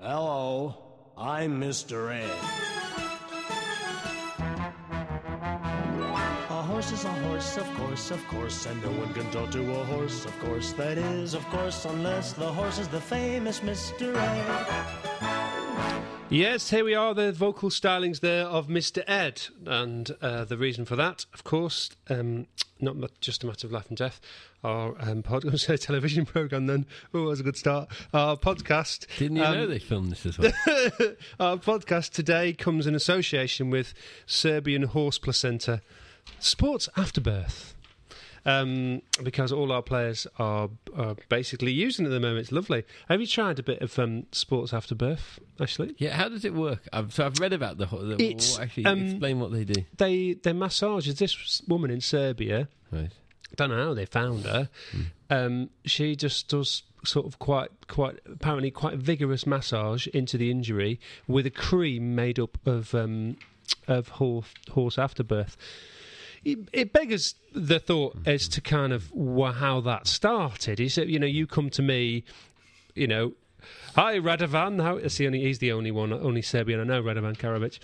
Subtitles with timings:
[0.00, 0.76] Hello,
[1.16, 2.14] I'm Mr.
[2.14, 2.30] Ed.
[6.50, 9.60] A horse is a horse, of course, of course, and no one can talk to
[9.60, 10.72] a horse, of course.
[10.74, 14.14] That is, of course, unless the horse is the famous Mr.
[14.14, 15.07] Ed.
[16.30, 19.02] Yes, here we are, the vocal stylings there of Mr.
[19.06, 19.40] Ed.
[19.64, 22.46] And uh, the reason for that, of course, um,
[22.78, 24.20] not just a matter of life and death,
[24.62, 26.84] our um, podcast, television programme then.
[27.14, 27.88] Oh, that was a good start.
[28.12, 29.06] Our podcast.
[29.16, 30.52] Didn't you um, know they filmed this as well?
[31.40, 33.94] Our podcast today comes in association with
[34.26, 35.80] Serbian horse placenta
[36.40, 37.74] sports afterbirth.
[38.48, 42.40] Um, because all our players are, are basically using it at the moment.
[42.40, 42.84] It's lovely.
[43.08, 45.94] Have you tried a bit of um, sports afterbirth, Ashley?
[45.98, 46.80] yeah, how does it work?
[46.92, 47.86] I've, so I've read about the.
[47.86, 49.84] the It's, actually, um, explain what they do.
[49.96, 51.06] They they massage.
[51.12, 53.10] This woman in Serbia, Right.
[53.56, 54.70] don't know how they found her.
[55.30, 60.98] Um, she just does sort of quite quite apparently quite vigorous massage into the injury
[61.26, 63.36] with a cream made up of um,
[63.86, 65.56] of horse, horse afterbirth.
[66.52, 69.10] It, it beggars the thought as to kind of
[69.56, 70.78] how that started.
[70.78, 72.24] He said, you know, you come to me,
[72.94, 73.32] you know,
[73.94, 74.82] hi Radovan.
[74.82, 75.40] How is the only?
[75.40, 77.78] He's the only one, only Serbian I know, Radovan Karadzic.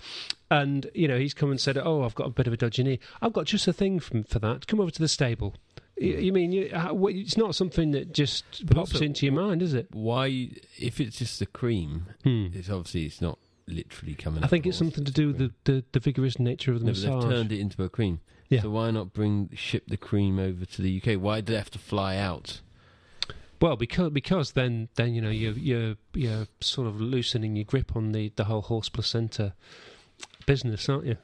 [0.49, 2.83] And you know, he's come and said, "Oh, I've got a bit of a dodgy
[2.83, 2.99] knee.
[3.21, 4.67] I've got just a thing from, for that.
[4.67, 5.55] Come over to the stable."
[5.97, 9.61] You, you mean you, how, it's not something that just pops also- into your mind,
[9.61, 9.87] is it?
[9.93, 12.47] Why, if it's just the cream, Hmm.
[12.53, 14.43] it's obviously it's not literally coming.
[14.43, 16.91] I think it's something to do with the, the, the vigorous nature of the No,
[16.91, 17.31] but they've massage.
[17.31, 18.19] turned it into a cream.
[18.49, 18.61] Yeah.
[18.61, 21.19] So why not bring ship the cream over to the UK?
[21.19, 22.61] Why do they have to fly out?
[23.61, 27.95] Well, because because then then you know you're you're you're sort of loosening your grip
[27.95, 29.53] on the, the whole horse placenta
[30.45, 31.17] business, aren't you?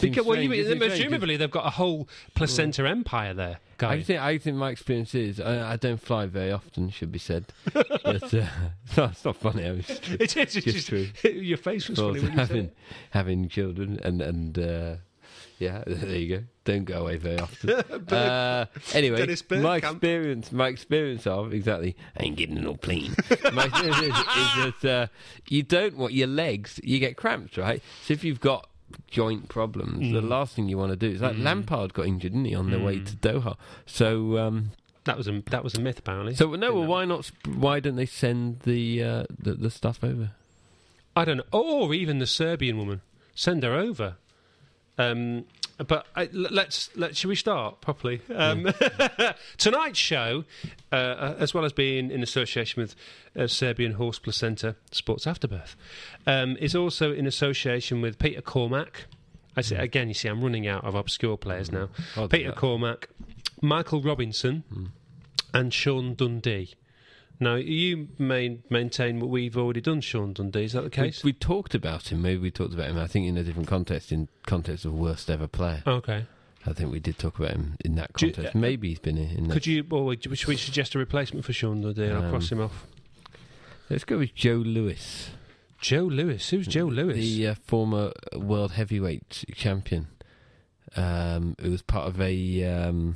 [0.00, 0.92] Because, well, you mean, isn't it strange?
[0.92, 5.40] presumably they've got a whole placenta empire there, I think I think my experience is
[5.40, 6.90] I, I don't fly very often.
[6.90, 7.46] Should be said.
[7.72, 9.66] but, uh, it's, not, it's not funny.
[9.66, 10.36] I was It is.
[10.36, 11.08] It's Just just, true.
[11.30, 12.70] your face was well, funny having
[13.10, 14.96] having children and and uh,
[15.58, 16.44] yeah, there you go.
[16.64, 17.70] Don't go away very often.
[18.10, 23.14] uh, anyway, my experience, my experience of exactly, I ain't getting no plane.
[23.52, 25.06] my experience is, is that uh,
[25.48, 26.80] you don't want your legs.
[26.82, 27.82] You get cramps, right?
[28.04, 28.68] So if you've got
[29.10, 30.28] joint problems, the Mm.
[30.28, 32.78] last thing you want to do is like Lampard got injured, didn't he, on the
[32.80, 33.06] way Mm.
[33.06, 33.56] to Doha?
[33.86, 34.38] So.
[34.38, 34.70] Um,
[35.04, 36.34] That was a that was a myth, apparently.
[36.34, 37.30] so no, well, why not?
[37.46, 40.30] Why don't they send the uh, the, the stuff over?
[41.14, 43.02] I don't know, or even the Serbian woman.
[43.36, 44.16] Send her over.
[44.98, 45.44] Um,
[45.86, 48.22] but I, l- let's let should we start properly?
[48.34, 48.66] Um,
[49.58, 50.44] tonight's show,
[50.90, 52.94] uh, as well as being in association with
[53.38, 55.76] uh, Serbian horse placenta sports afterbirth,
[56.26, 59.04] um, is also in association with Peter Cormack.
[59.54, 61.88] I say again, you see, I'm running out of obscure players now.
[62.16, 62.52] I'll Peter.
[62.52, 63.08] Cormack,
[63.62, 64.64] Michael Robinson,
[65.52, 66.74] and Sean Dundee.
[67.38, 70.64] Now, you may maintain what we've already done, Sean Dundee.
[70.64, 71.22] Is that the case?
[71.22, 72.22] we talked about him.
[72.22, 72.98] Maybe we talked about him.
[72.98, 75.82] I think in a different context, in context of worst ever player.
[75.86, 76.24] Okay.
[76.64, 78.56] I think we did talk about him in that Do you- context.
[78.56, 79.50] uh, Maybe he's been in.
[79.50, 82.30] Could you, or would- should we suggest a replacement for Sean Dundee and I'll Um,
[82.30, 82.86] cross him off?
[83.90, 85.30] Let's go with Joe Lewis,
[85.80, 86.48] Joe Lewis.
[86.50, 87.16] Who's Joe Lewis?
[87.16, 90.08] the uh, former world heavyweight champion.
[90.96, 92.64] Um, who was part of a.
[92.64, 93.14] Um,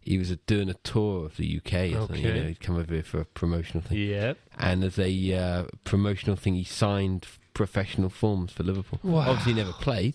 [0.00, 1.92] he was doing a tour of the UK.
[1.92, 2.40] something, You Okay.
[2.40, 3.98] know, he'd come over here for a promotional thing.
[3.98, 4.34] yeah.
[4.58, 9.00] and as a uh, promotional thing, he signed professional forms for Liverpool.
[9.02, 9.30] Wow.
[9.30, 10.14] Obviously, never played.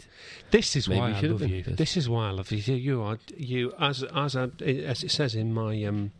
[0.51, 1.63] This is Maybe why I love you.
[1.63, 1.77] first.
[1.77, 2.57] This is why I love you.
[2.59, 6.11] You, you are you as as I, as it says in my um,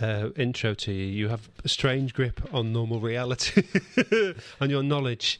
[0.00, 1.04] uh, intro to you.
[1.06, 3.62] You have a strange grip on normal reality,
[4.60, 5.38] and your knowledge.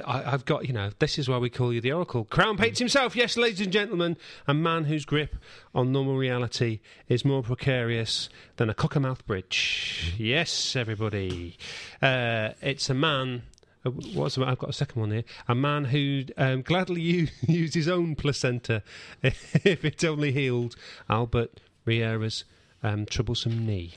[0.00, 2.24] I, I've got, you know, this is why we call you the Oracle.
[2.24, 4.16] Crown Pates himself, yes, ladies and gentlemen,
[4.46, 5.36] a man whose grip
[5.74, 10.14] on normal reality is more precarious than a cockermouth bridge.
[10.18, 11.56] Yes, everybody.
[12.02, 13.42] Uh, it's a man.
[13.84, 15.24] uh, What's I've got a second one here.
[15.48, 18.82] A man who um, gladly u- used his own placenta
[19.22, 20.76] if it only healed
[21.08, 22.44] Albert Riera's
[22.82, 23.94] um, troublesome knee.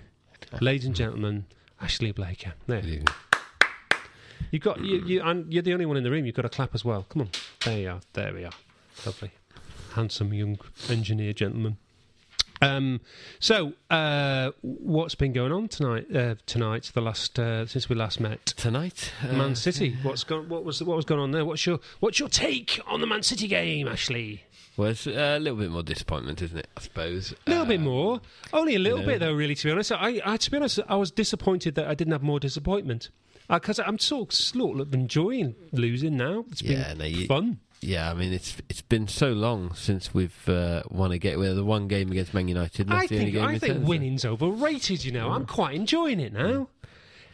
[0.62, 1.46] Ladies and gentlemen,
[1.82, 2.54] Ashley Blaker.
[2.68, 2.82] There.
[4.40, 4.50] Good evening.
[4.52, 6.26] You got you, you and you're the only one in the room.
[6.26, 7.06] You've got to clap as well.
[7.10, 7.30] Come on,
[7.66, 8.00] there you are.
[8.14, 8.52] There we are.
[9.06, 9.32] Lovely,
[9.94, 10.58] handsome young
[10.90, 11.78] engineer gentleman.
[12.60, 13.02] Um,
[13.40, 16.08] so uh, what's been going on tonight?
[16.14, 19.96] Uh, tonight, the last uh, since we last met, Tonight, uh, Man City.
[20.02, 20.50] What's gone?
[20.50, 21.46] What was what was going on there?
[21.46, 24.44] What's your what's your take on the Man City game, Ashley?
[24.76, 26.68] Well, it's a little bit more disappointment, isn't it?
[26.78, 27.34] I suppose.
[27.48, 28.22] A little bit Uh, more,
[28.54, 29.06] only a little know.
[29.06, 29.34] bit though.
[29.34, 32.12] Really, to be honest, I, I to be honest, I was disappointed that I didn't
[32.14, 33.10] have more disappointment
[33.50, 36.46] because I'm sort of, sort of enjoying losing now.
[36.52, 37.60] It's Yeah, been no, you- fun.
[37.80, 41.38] Yeah, I mean it's it's been so long since we've uh, won a game.
[41.40, 42.90] Well, the one game against Man United.
[42.92, 45.06] I That's the only think I think winning's overrated.
[45.06, 46.70] You know, I'm quite enjoying it now.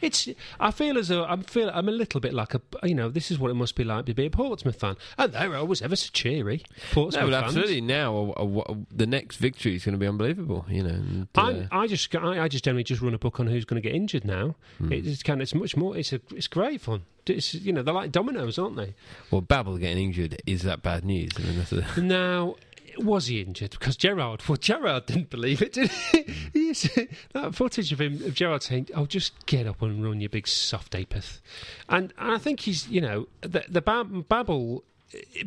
[0.04, 0.28] It's.
[0.60, 1.70] I feel as though I'm feel.
[1.70, 2.60] I'm a little bit like a.
[2.82, 5.32] You know, this is what it must be like to be a Portsmouth fan, and
[5.32, 6.62] they're always ever so cheery.
[6.92, 7.44] Portsmouth No, fans.
[7.46, 7.80] absolutely.
[7.80, 10.66] Now, uh, uh, uh, the next victory is going to be unbelievable.
[10.68, 13.46] You know, and, uh, I'm, just, I, I just generally just run a book on
[13.46, 14.54] who's going to get injured now.
[14.78, 14.92] Hmm.
[14.92, 15.96] It's kind of, it's much more.
[15.96, 17.02] It's a, it's great fun.
[17.26, 18.94] It's, you know, they're like dominoes, aren't they?
[19.30, 21.30] well, Babel getting injured is that bad news?
[21.38, 22.56] I mean, a, Now,
[22.98, 23.72] was he injured?
[23.72, 26.22] Because Gerrard, well, Gerrard didn't believe it, did he?
[26.52, 26.74] he
[27.32, 30.46] that footage of him, of Gerrard saying, "Oh, just get up and run, you big
[30.46, 31.40] soft apeth,"
[31.88, 34.93] and, and I think he's, you know, the the Bab- Babel eh,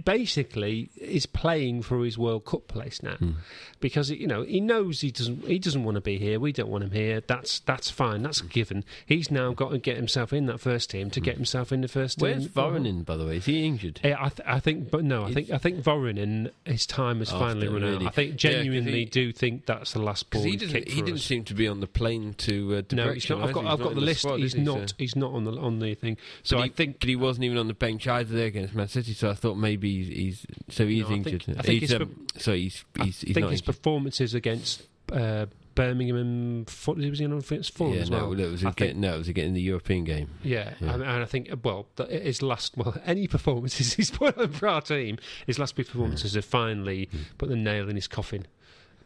[0.03, 3.31] basically is playing for his World Cup place now hmm.
[3.79, 6.39] because you know he knows he doesn't he doesn't want to be here.
[6.39, 7.21] We don't want him here.
[7.25, 8.21] That's that's fine.
[8.23, 8.83] That's a given.
[9.05, 11.25] He's now got to get himself in that first team to hmm.
[11.25, 12.53] get himself in the first where's team.
[12.53, 13.37] Voronin, by the way?
[13.37, 13.99] Is he injured?
[14.03, 17.29] Yeah, I, th- I think, but no, I think I think Voronin, his time has
[17.29, 18.05] After, finally run really.
[18.05, 18.11] out.
[18.11, 20.87] I think Yeah, genuinely he- do think that's the last ball he he didn't.
[20.87, 21.23] He didn't us.
[21.23, 23.41] seem to be on the plane to uh, No, he's not.
[23.43, 23.65] I've got.
[23.65, 24.21] I've got the list.
[24.21, 24.61] squad, he's he?
[24.61, 24.89] not.
[24.89, 26.17] So- He's not on the on the thing.
[26.43, 26.99] So but I he, think.
[26.99, 29.13] but he wasn't even on the bench either there against Man City.
[29.13, 31.57] So I thought maybe he's, he's so he's No, I think- injured.
[31.57, 33.75] I think he's, um, so he's I he's, he's think not his injured.
[33.75, 35.45] performances against uh,
[35.75, 38.39] Birmingham and Ful- was he on against Fulham yeah, as no, well?
[38.39, 40.29] it was I again, no, it was again in the European game.
[40.43, 40.93] Yeah, Yeah.
[40.93, 44.81] And, and I think well, his last well, any performances he's put on for our
[44.81, 47.17] team, his last few performances have finally Hmm.
[47.37, 48.47] put the nail in his coffin.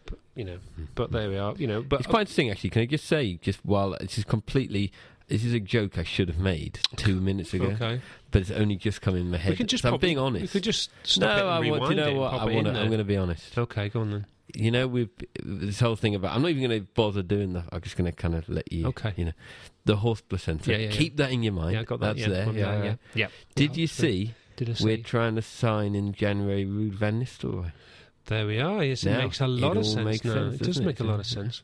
[0.05, 0.57] But, you know,
[0.95, 1.53] but there we are.
[1.57, 2.71] You know, but It's quite interesting, actually.
[2.71, 4.91] Can I just say, just while this is completely,
[5.27, 8.01] this is a joke I should have made two minutes ago, okay.
[8.31, 9.51] but it's only just come in my head.
[9.51, 10.53] We can just so I'm being We honest.
[10.53, 11.89] could just no, stop it and I want.
[11.89, 12.33] You know it what?
[12.33, 12.67] I want.
[12.67, 13.57] I'm going to be honest.
[13.57, 14.25] Okay, go on then.
[14.53, 15.09] You know, with
[15.41, 17.65] this whole thing about, I'm not even going to bother doing that.
[17.71, 18.87] I'm just going to kind of let you.
[18.87, 19.13] Okay.
[19.15, 19.31] You know,
[19.85, 20.71] the horse placenta.
[20.71, 20.91] Yeah, yeah, yeah.
[20.91, 21.73] Keep that in your mind.
[21.73, 22.17] Yeah, I got that.
[22.17, 22.51] That's there.
[22.51, 22.95] Yeah, yeah.
[23.13, 23.27] yeah.
[23.55, 24.33] Did you see?
[24.57, 27.71] Did I We're trying to sign in January Ruud van Nistelrooy.
[28.25, 28.83] There we are.
[28.83, 30.33] Yes, it Now, makes a lot of sense now.
[30.33, 31.03] sense, it does make it?
[31.03, 31.63] a lot of sense.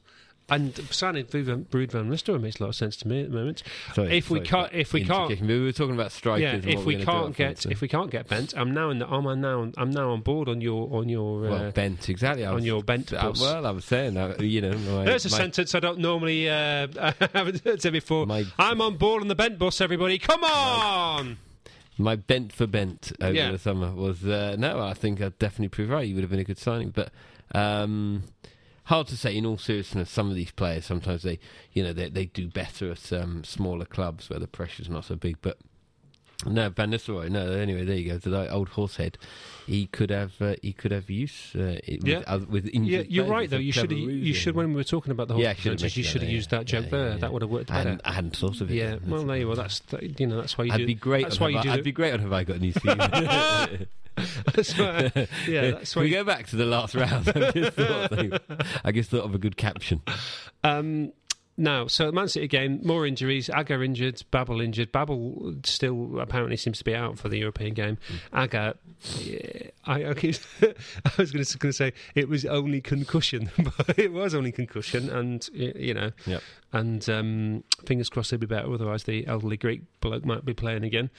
[0.50, 1.66] And signing Brood Van
[2.10, 3.64] Nistelrooy makes a lot of sense to me at the moment.
[3.94, 6.64] Sorry, If we sorry can't- if we can't- we were talking about strikers.
[6.64, 8.90] yeah, if we we're gonna do can't get if we can't get bent, I'm now
[8.90, 12.08] in the I'm now I'm now on board on your on your uh, well, bent
[12.08, 12.46] exactly.
[12.46, 13.42] On was- your bent uh, bus.
[13.42, 14.40] well, I was saying that.
[14.40, 18.26] You know, my, There's a my, sentence I don't normally uh, I haven't said before.
[18.26, 19.82] My- I'm on board on the bent bus.
[19.82, 21.38] Everybody, come on!
[21.98, 23.52] my bent for bent over Yeah.
[23.52, 24.80] the summer was uh, no.
[24.80, 26.08] I think I'd definitely prove right.
[26.08, 27.12] You would have been a good signing, but
[27.54, 28.24] um,
[28.88, 29.36] hard to say.
[29.38, 31.40] In all seriousness, some of these players sometimes they,
[31.72, 35.16] you know, they they do better at um, smaller clubs where the pressure's not so
[35.16, 35.38] big.
[35.42, 35.58] But
[36.46, 37.30] no, Van Nistelrooy.
[37.30, 38.20] No, anyway, there you go.
[38.20, 39.18] To that old horsehead,
[39.66, 42.20] he could have uh, he could have use uh, it Yeah.
[42.20, 43.58] with, other, with Yeah, you're right though.
[43.58, 45.74] You should you should when we were talking about the whole Yeah, I should have
[45.74, 46.60] advantage, you should have used yeah.
[46.60, 47.18] that joke Yeah, there.
[47.18, 47.90] That would have worked I better.
[47.90, 48.76] hadn't, I hadn't thought of it.
[48.76, 49.56] Yeah, well, there you are.
[49.56, 50.86] That's th- you know that's why you I'd do.
[50.86, 51.24] be great.
[51.24, 51.72] That's why you do.
[51.72, 52.96] I'd be great on have I got news for you.
[54.54, 55.12] that's why,
[55.48, 56.02] yeah, that's why.
[56.04, 57.30] we go back to the last round?
[57.30, 58.42] I just thought,
[58.84, 60.02] I just thought of a good caption.
[60.64, 61.14] um,
[61.58, 63.50] now, so Man City game, more injuries.
[63.50, 64.92] Agger injured, Babel injured.
[64.92, 67.98] Babel still apparently seems to be out for the European game.
[68.12, 68.20] Mm.
[68.44, 68.74] Agger,
[69.20, 74.12] yeah, I, I, keep- I was going to say it was only concussion, but it
[74.14, 76.42] was only concussion, and you know, Yep.
[76.74, 78.72] and um, fingers crossed he'll be better.
[78.72, 81.10] Otherwise, the elderly Greek bloke might be playing again.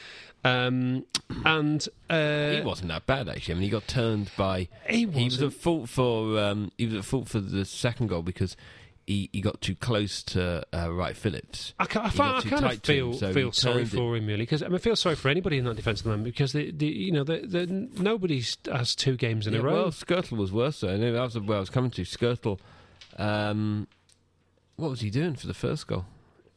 [0.45, 1.05] Um,
[1.45, 3.55] and uh, he wasn't that bad actually.
[3.55, 4.69] I mean, he got turned by.
[4.89, 6.39] He He was at fault for.
[6.39, 8.57] Um, he was at fault for the second goal because
[9.09, 11.73] he, he got too close to uh, Wright Phillips.
[11.79, 12.11] I, I, I
[12.43, 13.89] kind of to him, feel so feel sorry it.
[13.89, 16.05] for him really because I, mean, I feel sorry for anybody in that defence at
[16.05, 19.61] the moment because the, the you know the, the nobody has two games in Yeah,
[19.61, 19.73] a row.
[19.75, 20.95] well, Skrtel was worse though.
[20.95, 22.03] Know that was where I was coming to.
[22.03, 22.59] Skrtel,
[23.17, 23.89] um,
[24.77, 26.05] what was he doing for the first goal?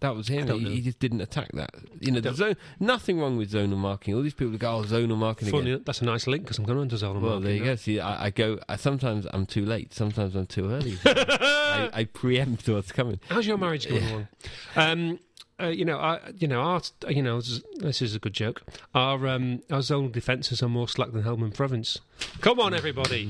[0.01, 0.48] That was him.
[0.50, 1.74] He, he just didn't attack that.
[2.00, 4.13] You know, the zone, nothing wrong with zonal marking.
[4.15, 6.89] All these people go, "Oh, zonal marking again." That's a nice link because I'm going
[6.89, 7.75] to Zola Well, there you go.
[7.75, 8.60] See, I, I go.
[8.67, 9.93] I, sometimes I'm too late.
[9.93, 10.98] Sometimes I'm too early.
[11.05, 13.20] I, I preempt what's coming.
[13.29, 14.27] How's your marriage going along?
[14.75, 15.20] Um,
[15.62, 18.34] uh, you know, I, you know, our, you know, this is- this is a good
[18.34, 18.63] joke.
[18.96, 22.00] Our um, our zonal defences are more slack than Helmand Province.
[22.41, 23.29] Come on, everybody.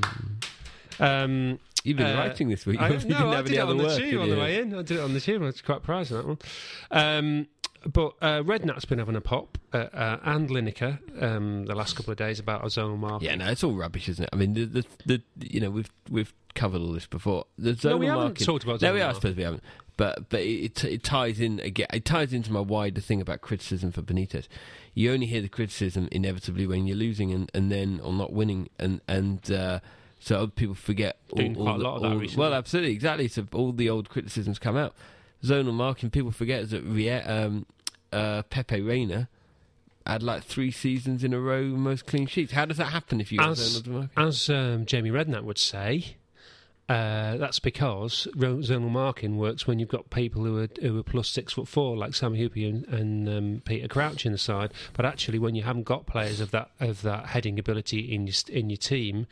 [1.00, 2.80] Um, You've been Uh, writing this week.
[2.80, 4.00] I, you no, didn't I have did any it on the work.
[4.00, 4.74] tube on the way in.
[4.74, 5.42] I did it on the tube.
[5.42, 6.38] I was quite proud of that one.
[6.92, 7.48] Um,
[7.86, 12.12] but uh, Redknapp's been having a pop, uh, uh, and Lineker um, the last couple
[12.12, 13.24] of days about a zonal mark.
[13.24, 14.30] Yeah, no, it's all rubbish, isn't it?
[14.32, 17.46] I mean, the, the, the you know we've we've covered all this before.
[17.58, 19.06] The zonal no, we haven't talked about no, we are.
[19.06, 19.16] I mark.
[19.16, 19.64] suppose we haven't.
[19.98, 21.88] But but it, it ties in again.
[21.92, 24.48] It ties into my wider thing about criticism for Benitez.
[24.94, 28.70] You only hear the criticism inevitably when you're losing and, and then or not winning,
[28.78, 29.80] and and uh,
[30.24, 31.18] so people forget.
[31.36, 32.42] Doing quite a lot of that all- recently.
[32.42, 33.28] Well, absolutely, exactly.
[33.28, 34.94] So all the old criticisms come out.
[35.44, 37.66] Zonal marking, people forget that um,
[38.14, 39.28] uh, Pepe Reina
[40.06, 42.52] had like three seasons in a row most clean sheets.
[42.54, 44.10] How does that happen if you As- zonal marking?
[44.16, 46.16] As um, Jamie Redknapp would say,
[46.90, 51.30] Uh, that's because zonal marking works when you've got people who are who are plus
[51.30, 54.74] six foot four, like Sami Hyypia and, and um, Peter Crouch in the side.
[54.94, 58.36] But actually, when you haven't got players of that of that heading ability in your
[58.50, 59.26] in your team,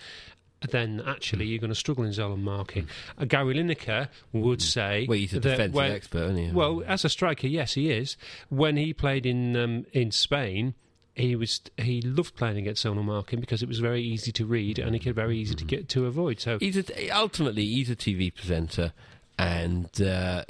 [0.70, 2.88] then actually you're going to struggle in zonal marking.
[3.18, 6.51] Uh, Gary Lineker would say, Well, he's a defensive when- expert, isn't he?
[6.51, 8.18] well, as a striker, yes, he is.
[8.50, 10.74] When he played in um, in Spain,
[11.16, 14.80] he was he loved playing against zonal marking because it was very easy to read
[14.80, 16.39] and it could very easy to get to avoid.
[16.39, 18.94] So he's a, ultimately he's a TV presenter,
[19.38, 20.44] and uh,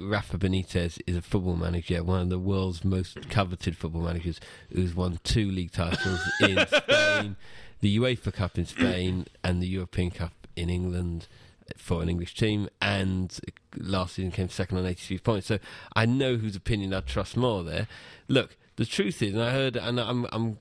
[0.00, 4.40] Rafa Benitez is a football manager, one of the world's most coveted football managers,
[4.72, 7.36] who's won two league titles in Spain,
[7.80, 11.28] the UEFA Cup in Spain, and the European Cup in England
[11.76, 13.38] for an English team, and
[13.76, 15.46] last season came second on 83 points.
[15.46, 15.58] So
[15.94, 17.86] I know whose opinion I trust more there.
[18.26, 20.58] Look, the truth is, and I heard, and I'm I'm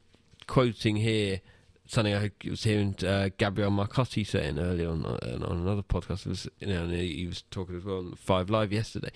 [0.47, 1.41] quoting here
[1.88, 6.25] something I was hearing uh, Gabriele Marcotti saying earlier on uh, on another podcast.
[6.25, 9.12] Was you know he was talking as well on Five Live yesterday.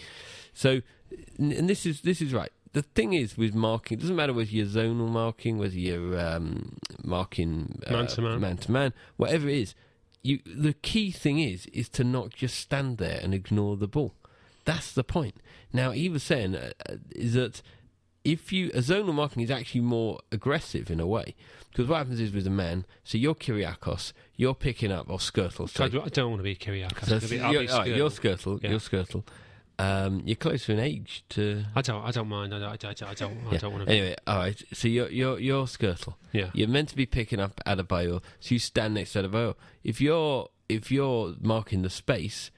[0.53, 0.81] So,
[1.37, 2.51] and this is this is right.
[2.73, 6.77] The thing is with marking, it doesn't matter whether you're zonal marking, whether you're um,
[7.03, 8.39] marking uh, Man to man.
[8.39, 9.75] man to man, whatever it is.
[10.23, 14.13] You the key thing is is to not just stand there and ignore the ball.
[14.65, 15.35] That's the point.
[15.73, 17.61] Now, he was saying uh, uh, is that
[18.23, 21.33] if you a zonal marking is actually more aggressive in a way
[21.71, 25.67] because what happens is with a man, so you're Kyriakos, you're picking up or Skrtel.
[25.67, 27.05] So I do- I don't want to be Kyriakos.
[27.05, 27.97] so I'll be- I'll you're, be right, Skrtel.
[27.97, 28.69] you're Skrtel, Yeah.
[28.69, 29.23] you're Skrtel.
[29.81, 31.63] Um, you're closer in age to.
[31.75, 32.03] I don't.
[32.05, 32.53] I don't mind.
[32.53, 32.69] I don't.
[32.71, 33.03] I don't.
[33.03, 33.57] I don't, Yeah.
[33.57, 33.87] don't want to.
[33.87, 34.61] Be, Anyway, all right.
[34.73, 36.15] So you're you're you're Skrtel.
[36.33, 36.49] yeah.
[36.53, 39.55] You're meant to be picking up Adebayor, so you stand next to Adebayor.
[39.83, 42.51] If you're if you're marking the space,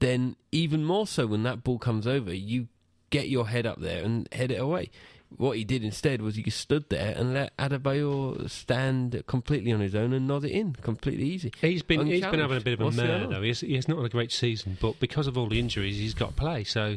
[0.00, 2.68] then even more so when that ball comes over, you
[3.10, 4.90] get your head up there and head it away.
[5.36, 9.80] What he did instead was he just stood there and let Adebayor stand completely on
[9.80, 11.52] his own and nod it in, completely easy.
[11.60, 13.42] He's been he's been having a bit of a What's mare though.
[13.42, 16.30] He's, he's not had a great season, but because of all the injuries, he's got
[16.30, 16.64] to play.
[16.64, 16.96] So,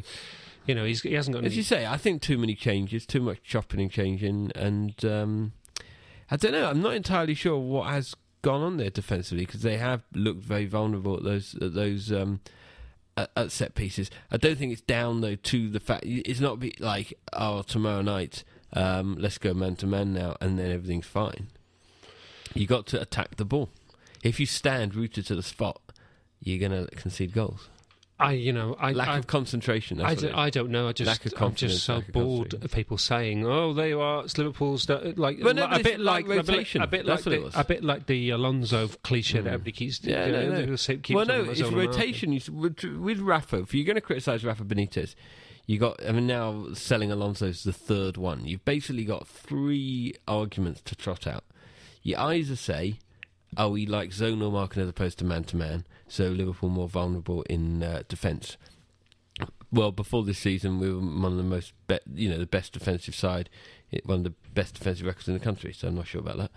[0.66, 1.56] you know, he's, he hasn't got As any.
[1.56, 5.52] you say, I think too many changes, too much chopping and changing, and um,
[6.30, 6.68] I don't know.
[6.68, 10.66] I'm not entirely sure what has gone on there defensively because they have looked very
[10.66, 12.40] vulnerable at those at those um,
[13.16, 14.10] at, at set pieces.
[14.30, 18.02] I don't think it's down though to the fact it's not be like oh tomorrow
[18.02, 21.48] night um, let's go man to man now and then everything's fine.
[22.54, 23.70] You got to attack the ball.
[24.22, 25.80] If you stand rooted to the spot,
[26.40, 27.68] you're to concede goals.
[28.18, 29.98] I, you know, I, Lack I, of concentration.
[29.98, 30.86] That's I, what d- I don't know.
[30.88, 34.00] I just, Lack of I'm just so of bored of people saying, "Oh, there you
[34.00, 36.82] are, it's Liverpool's." Like, no, like- but a bit like like a bit- rotation.
[36.82, 39.44] A bit like the, a bit like the Alonso cliche Mm.
[39.44, 40.04] that everybody keeps.
[40.04, 40.76] Yeah, you know, no.
[40.76, 42.32] they'll keeps well, no, it's rotation.
[42.32, 45.16] You, with, with Rafa, if you're going to criticise Rafa Benitez,
[45.66, 46.00] you got.
[46.06, 48.44] I mean, now selling Alonso is the third one.
[48.44, 51.42] You've basically got three arguments to trot out.
[52.04, 53.00] You either say,
[53.56, 57.42] "Oh, we like zonal marking as opposed to man to man, so Liverpool more vulnerable
[57.42, 58.56] in uh, defence."
[59.72, 62.72] Well, before this season, we were one of the most, be- you know, the best
[62.72, 63.50] defensive side,
[64.04, 65.72] one of the best defensive records in the country.
[65.72, 66.50] So I'm not sure about that.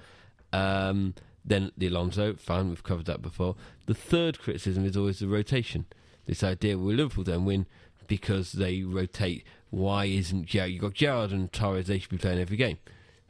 [0.53, 3.55] Um, then the Alonso, fine, we've covered that before.
[3.87, 5.85] The third criticism is always the rotation.
[6.25, 7.65] This idea, well, Liverpool don't win
[8.07, 9.45] because they rotate.
[9.69, 10.71] Why isn't Gerrard?
[10.71, 12.77] You've got Gerrard and Torres, they should be playing every game,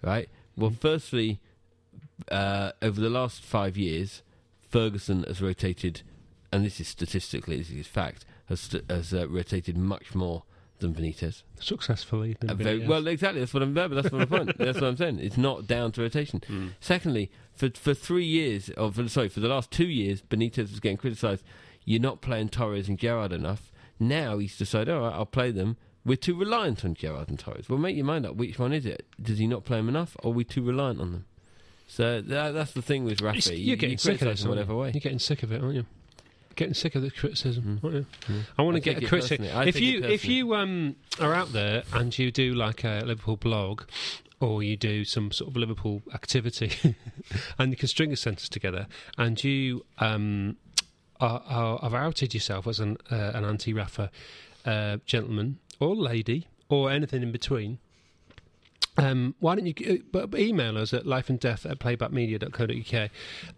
[0.02, 0.30] right?
[0.56, 1.40] Well, firstly,
[2.32, 4.24] uh, over the last five years,
[4.70, 6.02] Ferguson has rotated,
[6.52, 10.44] and this is statistically, this is fact, has, st- has uh, rotated much more
[10.80, 11.44] than Benitez.
[11.60, 12.38] successfully.
[12.40, 12.88] than very, Benitez.
[12.88, 13.40] well, exactly.
[13.40, 13.74] That's what I'm.
[13.74, 14.58] That's point.
[14.58, 15.20] That's what I'm saying.
[15.20, 16.42] It's not down to rotation.
[16.48, 16.68] Hmm.
[16.80, 20.80] Secondly, for for three years, or for, sorry, for the last two years, Benitez was
[20.80, 21.44] getting criticised.
[21.86, 23.72] You're not playing Torres and Gerrard enough.
[24.00, 25.78] Now he's decided, all right, I'll play them.
[26.06, 27.68] We're too reliant on Gerrard and Torres.
[27.68, 28.36] Well, make your mind up.
[28.36, 29.06] Which one is it?
[29.22, 31.26] Does he not play them enough, or are we too reliant on them?
[31.88, 33.58] So that, that's the thing with Rafa.
[33.58, 34.92] you're getting you sick of this, whatever way.
[34.94, 35.86] You're getting sick of it, aren't you?
[36.58, 38.06] Getting sick of the criticism, Mm.
[38.28, 38.42] Mm.
[38.58, 39.46] I want to get a it criticism.
[39.46, 43.84] If you if you um, are out there and you do like a Liverpool blog,
[44.40, 46.96] or you do some sort of Liverpool activity,
[47.60, 48.88] and you can string a sentence together,
[49.20, 50.58] and you um,
[51.20, 54.10] are, are, have outed yourself as an uh, an anti-Rafa
[54.66, 57.78] uh, gentleman or lady or anything in between.
[58.98, 63.12] Um, why don't you uh, email us at lifeanddeath at playbackmedia.co.uk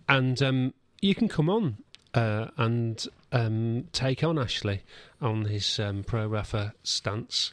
[0.10, 1.78] and um, you can come on
[2.14, 4.82] uh, and um, take on Ashley
[5.22, 7.52] on his um, pro Rafa stance,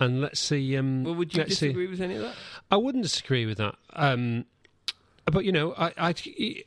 [0.00, 0.76] and let's see.
[0.76, 1.66] Um, Well, would you let's see.
[1.68, 2.34] disagree with any of that?
[2.70, 3.74] I wouldn't disagree with that.
[3.92, 4.44] Um,
[5.30, 6.14] but you know, I, I,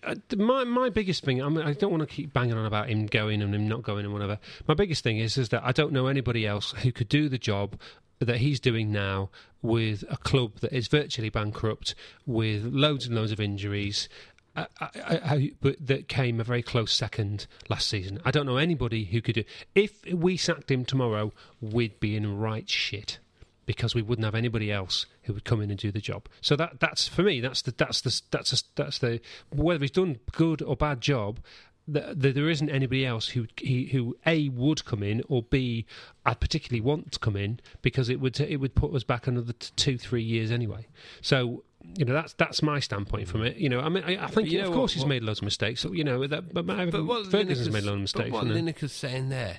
[0.03, 1.41] I- my my biggest thing.
[1.41, 3.81] I mean, I don't want to keep banging on about him going and him not
[3.81, 4.37] going and whatever.
[4.67, 7.39] My biggest thing is is that I don't know anybody else who could do the
[7.39, 7.79] job
[8.19, 9.31] that he's doing now
[9.63, 11.95] with a club that is virtually bankrupt,
[12.27, 14.07] with loads and loads of injuries.
[14.55, 18.19] I, I, I, but that came a very close second last season.
[18.25, 19.43] I don't know anybody who could do.
[19.75, 21.31] If we sacked him tomorrow,
[21.61, 23.19] we'd be in right shit
[23.65, 26.27] because we wouldn't have anybody else who would come in and do the job.
[26.41, 27.39] So that that's for me.
[27.39, 31.39] That's the that's the that's the, that's the whether he's done good or bad job.
[31.87, 35.85] The, the, there isn't anybody else who who a would come in or b
[36.25, 39.53] I'd particularly want to come in because it would it would put us back another
[39.53, 40.87] two three years anyway.
[41.21, 41.63] So
[41.97, 43.57] you know that's that's my standpoint from it.
[43.57, 45.39] You know, I mean, I, I think you know of course what- he's made loads
[45.39, 45.81] of mistakes.
[45.81, 48.29] So, you know, that, but, but, But what Ferguson's Lineker's- made loads of mistakes.
[48.31, 48.47] But what?
[48.47, 49.57] Lineker's saying there,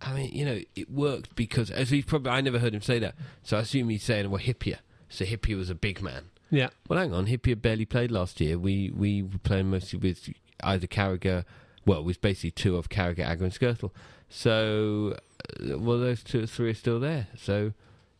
[0.00, 2.98] I mean, you know, it worked because as he's probably I never heard him say
[2.98, 4.78] that, so I assume he's saying, well, Hyypia.
[5.08, 6.24] So Hyypia was a big man.
[6.50, 8.58] yeah, Well, hang on, Hyypia barely played last year.
[8.58, 10.28] We we were playing mostly with
[10.62, 11.44] either Carragher.
[11.86, 13.90] Well, it was basically two of Carragher, Agger, and Skrtel.
[14.28, 15.16] So,
[15.60, 17.28] uh, well, those two or three are still there.
[17.36, 17.72] So.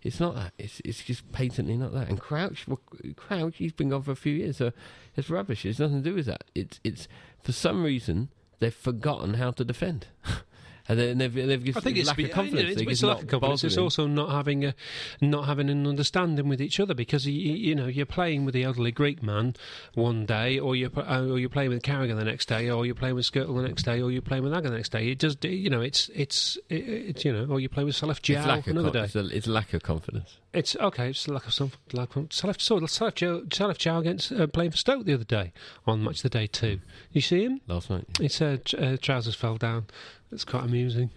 [0.02, 0.52] It's not that.
[0.59, 2.09] It's it's just patently not that.
[2.09, 2.80] And Crouch, well,
[3.16, 4.73] Crouch, he's been gone for a few years, so
[5.16, 5.64] it's rubbish.
[5.64, 6.44] It's nothing to do with that.
[6.54, 7.06] It's it's
[7.42, 8.28] for some reason
[8.59, 10.09] they've forgotten how to defend,
[10.92, 12.70] and then they've they've just I think it's, lack be- of confidence.
[12.70, 13.64] it's, They it's lack of confidence.
[13.64, 14.75] It's also not having a,
[15.20, 18.64] not having an understanding with each other because you, you know you're playing with the
[18.64, 19.54] elderly Greek man
[19.94, 23.14] one day, or you're or you're playing with Carragher the next day, or you're playing
[23.14, 25.08] with Skrtel the next day, or you're playing with Agger the next day.
[25.08, 28.18] It just you know it's it's it, it's you know, or you play with Salif
[28.18, 29.04] It's Diao another day.
[29.04, 30.37] It's, a, it's lack of confidence.
[30.52, 31.09] It's okay.
[31.11, 34.73] It's lack of some lack of Salif so Salif Diao, Salif Diao against uh, playing
[34.73, 35.52] for Stoke the other day
[35.87, 36.80] on match of the day two.
[37.11, 37.61] You see him?
[37.66, 39.87] Last night, His uh, tr- uh, trousers fell down.
[40.30, 41.11] It's quite amusing.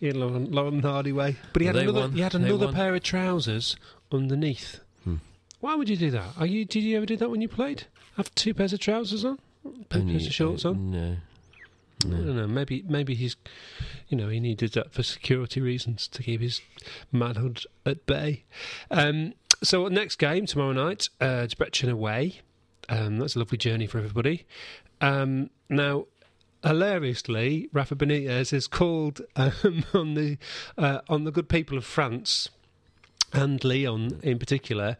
[0.00, 1.36] In Lauren, Lauren Hardy way.
[1.52, 2.00] But he had They another.
[2.00, 2.12] won.
[2.12, 3.74] He had another pair of trousers
[4.12, 4.78] underneath.
[5.04, 5.16] Hmm.
[5.58, 6.28] Why would you do that?
[6.38, 6.64] Are you?
[6.64, 7.84] Did you ever do that when you played?
[8.16, 9.38] Have two pairs of trousers on,
[9.90, 10.90] two pairs of shorts on.
[10.92, 11.16] No,
[12.06, 12.46] I don't know.
[12.46, 13.36] Maybe maybe he's,
[14.08, 16.60] you know, he needed that for security reasons to keep his
[17.12, 18.44] manhood at bay.
[18.90, 22.40] Um, so next game tomorrow night, uh, Debrecen away.
[22.88, 24.46] Um, that's a lovely journey for everybody.
[25.00, 26.06] Um, now,
[26.64, 30.38] hilariously, Rafa Benitez is called um, on the
[30.78, 32.48] uh, on the good people of France
[33.32, 34.96] and Lyon in particular,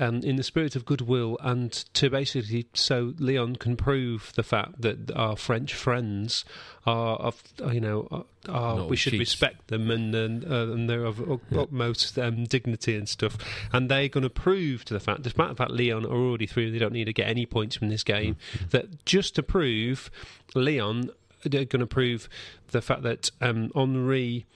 [0.00, 4.80] um, in the spirit of goodwill, and to basically so Lyon can prove the fact
[4.82, 6.44] that our French friends
[6.84, 11.18] are, of, you know, are, we should respect them and and, uh, and they're of
[11.18, 13.38] u- utmost um, dignity and stuff,
[13.72, 16.70] and they're going to prove to the fact, despite the fact Lyon are already through,
[16.70, 18.36] they don't need to get any points from this game,
[18.70, 20.10] that just to prove
[20.54, 21.10] Lyon,
[21.44, 22.28] they're going to prove
[22.72, 24.46] the fact that um, Henri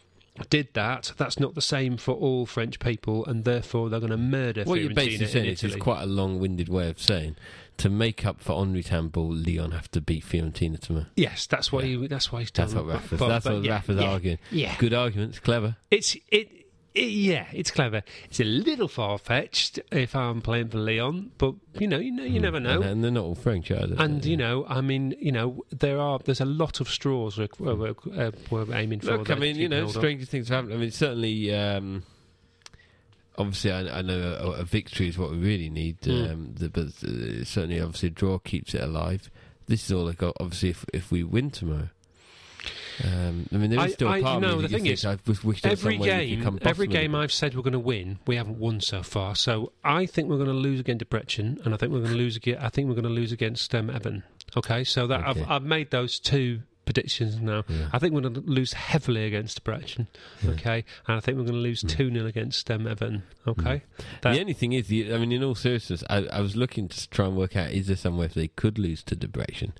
[0.50, 4.16] did that, that's not the same for all French people, and therefore they're going to
[4.16, 7.36] murder What you're basically in saying is it's quite a long-winded way of saying
[7.78, 11.06] to make up for Henri's handball, Lyon have to beat Fiorentina tomorrow.
[11.16, 11.82] yes, that's why.
[11.82, 12.00] Yeah.
[12.00, 12.86] He, that's why he's That's what.
[12.86, 13.18] Rafa's.
[13.20, 14.38] But- that's but what yeah, Rafa's yeah, arguing.
[14.50, 15.76] Yeah, Good arguments, clever.
[15.90, 16.57] it's it, it.
[17.00, 18.02] Yeah, it's clever.
[18.24, 22.24] It's a little far fetched if I'm playing for Lyon, but you know, you know,
[22.24, 22.76] you never know.
[22.80, 23.94] And, and they're not all French either.
[23.98, 27.48] And you know, I mean, you know, there are there's a lot of straws we're,
[27.74, 29.18] we're, uh, we're aiming for.
[29.18, 30.74] Look, I mean, you know, stranger things have happened.
[30.74, 32.02] I mean, certainly, um,
[33.36, 36.32] obviously, I, I know a, a victory is what we really need, Mm.
[36.32, 39.30] um, the, but uh, certainly, obviously, a draw keeps it alive.
[39.66, 40.36] This is all I got.
[40.40, 41.90] Obviously, if if we win tomorrow,
[43.04, 45.18] um, I mean, there is still I- part no, of me the thing is, I
[45.44, 47.14] wish, Every some way we could game, every game.
[47.14, 49.34] I've said we're going to win, we haven't won so far.
[49.36, 52.16] So I think we're going to lose against Debrecen, and I think we're going to
[52.18, 52.36] lose.
[52.36, 54.22] Against, I think we're going to lose against um, Evan.
[54.56, 55.42] Okay, so that Okay.
[55.42, 57.64] I've, I've made those two predictions now.
[57.68, 57.88] Yeah.
[57.92, 60.06] I think we're going to lose heavily against Debrecen.
[60.42, 60.52] Yeah.
[60.52, 61.90] Okay, and I think we're going to lose Mm.
[61.90, 63.24] two 0 against um, Evan.
[63.46, 63.82] Okay,
[64.22, 66.88] That- the only thing is, the, I mean, in all seriousness, I, I was looking
[66.88, 69.72] to try and work out is there somewhere if they could lose to Debrecen,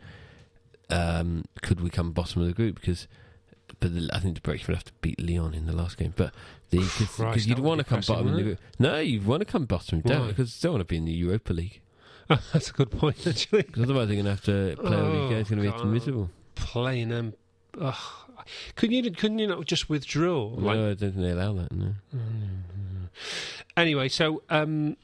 [0.90, 2.77] um, could we come bottom of the group?
[2.81, 3.07] Because,
[3.81, 6.14] but the, I think the Debrecen would have to beat Lyon in the last game.
[6.16, 6.33] But
[6.70, 8.59] because you'd want to come bottom of the group.
[8.79, 10.27] No, you want to come bottom, Why?
[10.29, 11.81] because you don't want to be in the Europa League.
[12.53, 13.62] that's a good point actually.
[13.66, 15.40] Because otherwise they're going to have to play all Oh, these games.
[15.40, 15.87] It's going to be God.
[15.87, 16.31] miserable.
[16.57, 17.33] Playing them.
[17.81, 17.94] Ugh.
[18.77, 19.11] Couldn't you?
[19.11, 20.46] Couldn't you not just withdraw?
[20.55, 21.70] Like no, I don't think they allow that.
[21.72, 21.94] No.
[23.77, 24.96] Anyway, so um,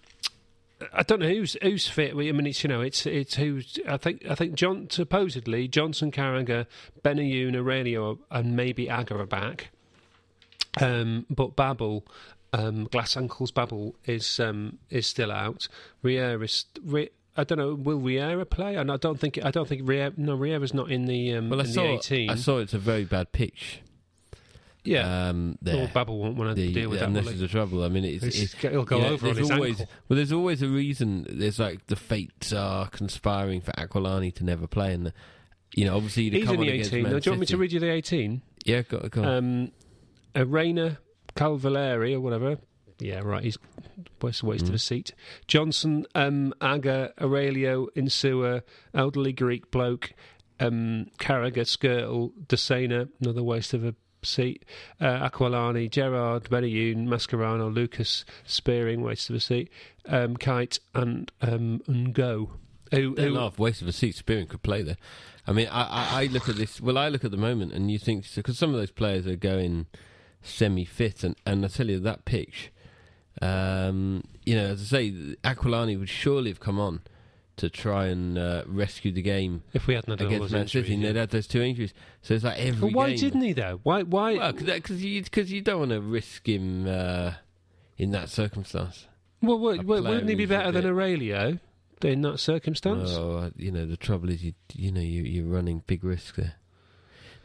[0.92, 2.12] I don't know who's who's fit.
[2.12, 3.78] I mean, it's you know, it's it's who's.
[3.88, 6.66] I think I think John supposedly Johnson, Carragher,
[7.02, 9.70] Benayoun, Aurelio, and maybe Agger are back.
[10.80, 12.04] Um, but Babel,
[12.52, 15.68] um, Glass Ankles Babel is um, is still out.
[16.02, 16.66] Riera is.
[16.84, 17.74] Ri- I don't know.
[17.74, 18.76] Will Riera play?
[18.76, 19.38] And I don't think.
[19.44, 20.12] I don't think Riera.
[20.16, 21.82] No, Riera's not in the um, Well, I in saw.
[21.82, 22.30] the eighteen.
[22.30, 23.80] I saw it's a very bad pitch.
[24.84, 25.28] Yeah.
[25.28, 25.88] Um, there.
[25.92, 27.06] Babel won't want to The- deal with that.
[27.06, 27.38] and this is he?
[27.38, 27.82] the trouble.
[27.84, 29.94] I mean, it's, It's- it's He'll go Yeah, over on there's his always, ankle.
[30.08, 31.26] Well, there's always a reason.
[31.28, 35.12] There's like the fates are conspiring for Aquilani to never play, and
[35.74, 37.02] you know, obviously He's come in the eighteen.
[37.04, 38.42] Now, do you want me to read you the eighteen?
[38.64, 39.72] Yeah, go, go on.
[40.36, 40.98] Um, Reina
[41.34, 42.58] Cavalieri or whatever,
[43.00, 43.42] Yeah, right.
[43.42, 43.58] He's
[44.22, 45.12] waste, waste of a seat.
[45.48, 48.62] Johnson, um, Agger, Aurelio, Insua,
[48.94, 50.12] elderly Greek bloke,
[50.60, 53.94] um, Carragher, Skrtel, Desena, another waste of a
[54.24, 54.64] seat.
[55.00, 59.70] Uh, Aquilani, Gerrard, Benayoun, Mascherano, Lucas, Spearing, waste of a seat.
[60.06, 62.50] Um, Kuyt and um, Ngog.
[62.90, 63.58] Who, laugh.
[63.58, 64.14] Waste of a seat.
[64.14, 64.96] Spearing could play there.
[65.46, 66.80] I mean, I, I, I look at this.
[66.80, 69.36] Well, I look at the moment, and you think because some of those players are
[69.36, 69.86] going
[70.42, 72.70] semi-fit, and, and I tell you that pitch.
[73.42, 75.10] Um, you know, as I say,
[75.42, 77.00] Aquilani would surely have come on
[77.56, 81.12] to try and uh, rescue the game if we hadn't had against Man City, yeah.
[81.12, 81.94] they'd had those two injuries.
[82.22, 82.90] So it's like every.
[82.90, 83.80] But why game- didn't he though?
[83.82, 84.02] Why?
[84.02, 84.34] Why?
[84.34, 87.32] Well, because you because you don't want to risk him uh,
[87.96, 89.06] in that circumstance.
[89.40, 91.58] well, well, a wouldn't he be better than Aurelio
[92.02, 93.10] in that circumstance?
[93.12, 96.54] Oh, you know the trouble is you you know you you're running big risk there.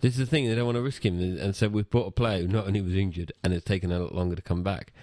[0.01, 2.11] This is the thing they don't want to risk him, and so we've brought a
[2.11, 4.93] player who not only was injured and it's taken a lot longer to come back,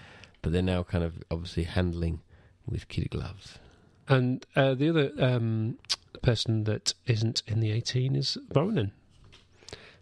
[0.41, 2.23] but they're now kind of obviously handling
[2.67, 3.59] with kid gloves.
[4.09, 5.79] And uh, the other um,
[6.23, 8.93] person that isn't in the 18 is Ronan.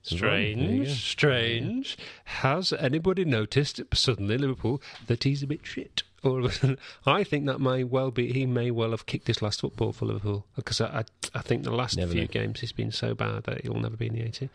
[0.03, 1.97] Strange, strange.
[2.25, 6.03] Has anybody noticed suddenly Liverpool that he's a bit shit?
[6.23, 8.31] All of a sudden, I think that may well be.
[8.33, 11.65] He may well have kicked his last football for Liverpool because I, I, I think
[11.65, 14.23] the last Never few games he's been so bad that he'll never be in the
[14.23, 14.51] 18.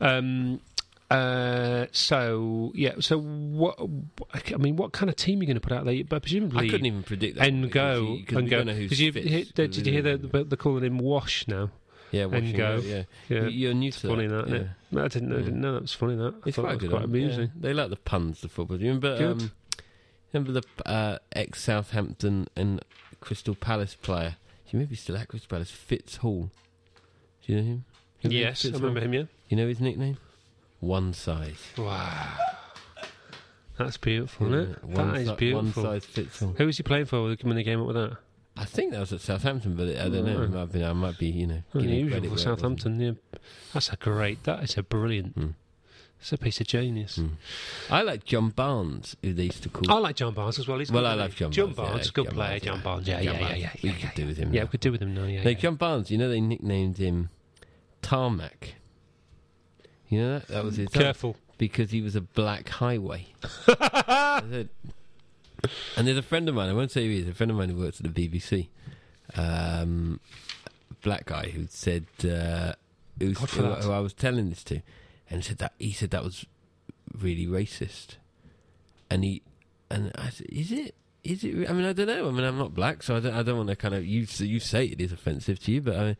[0.00, 0.60] Um,
[1.10, 2.94] uh, so yeah.
[3.00, 3.78] So what?
[4.52, 6.02] I mean, what kind of team are you going to put out there?
[6.04, 7.46] But presumably, I couldn't even predict that.
[7.48, 8.58] and go and go.
[8.58, 11.70] don't know who's Did you, hear, did, you hear that they're calling him Wash now?
[12.10, 12.80] Yeah, watching go?
[12.82, 14.46] Yeah, Yeah, You- you're new to funny that.
[14.48, 14.66] that, it?
[14.90, 15.36] No, I didn't know.
[15.36, 15.44] Yeah.
[15.44, 16.16] Didn't know that was funny.
[16.16, 16.90] That I It's quite that was good.
[16.90, 17.40] quite amusing.
[17.40, 17.46] yeah.
[17.60, 18.78] They like the puns, the football.
[18.78, 19.26] Do you remember?
[19.26, 19.50] Um,
[20.32, 22.82] remember the uh, ex Southampton and
[23.20, 24.36] Crystal Palace player?
[24.64, 25.70] He maybe still at Crystal Palace.
[25.70, 26.50] Fitz Hall.
[27.46, 27.84] Do you know him?
[28.24, 29.06] Know Yes, I remember Hall?
[29.06, 29.12] him.
[29.14, 29.22] Yeah.
[29.50, 30.16] You know his nickname?
[30.80, 31.60] One size.
[31.76, 32.36] Wow,
[33.78, 34.84] that's beautiful, isn't it?
[34.84, 35.82] One that is si- beautiful.
[35.82, 36.52] One size fits all.
[36.56, 38.16] Who was he playing for when they came up with that?
[38.56, 40.42] I think that was at Southampton, but I don't know.
[40.42, 42.40] It might be, I might be, you know, Unusual for where it wasn't.
[42.58, 43.00] Southampton.
[43.00, 43.12] Yeah,
[43.72, 44.42] that's a great.
[44.44, 45.38] That is a brilliant.
[45.38, 45.54] Mm.
[46.20, 47.18] It's a piece of genius.
[47.18, 47.34] Mm.
[47.88, 49.88] I like John Barnes, who they used to call.
[49.92, 50.80] I like John Barnes as well.
[50.80, 51.36] He's well, I love?
[51.36, 51.90] John, John Barnes.
[51.90, 52.48] Barnes, yeah, good John player.
[52.48, 52.80] Barnes, John.
[52.82, 53.06] Barnes.
[53.08, 53.58] Yeah, John yeah, yeah, Barnes.
[53.62, 53.70] yeah.
[53.84, 54.10] We yeah, could yeah.
[54.16, 54.54] do with him.
[54.54, 55.24] Yeah, we could do with him now.
[55.26, 57.30] Yeah, No, yeah, John Barnes, you know they nicknamed him
[58.02, 58.74] Tarmac.
[60.08, 60.48] You know that?
[60.48, 60.88] That was his.
[60.88, 61.36] Careful.
[61.58, 63.26] because he was a black highway.
[63.66, 64.68] Said-
[65.96, 67.56] and there's a friend of mine, I won't say who he is, a friend of
[67.56, 68.68] mine who works at the BBC,
[69.36, 70.20] um,
[71.02, 72.74] black guy who said, uh,
[73.18, 74.82] who, who I was telling this to,
[75.28, 76.46] and said that he said that was
[77.12, 78.16] really racist.
[79.10, 79.42] And he,
[79.90, 80.94] and I said, is it?
[81.24, 81.68] Is it?
[81.68, 82.28] I mean, I don't know.
[82.28, 83.34] I mean, I'm not black, so I don't.
[83.34, 84.06] I don't want to kind of.
[84.06, 86.16] You you say it is offensive to you, but I,